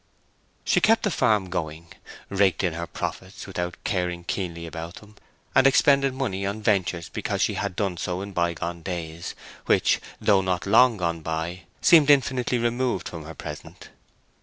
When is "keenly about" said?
4.23-4.95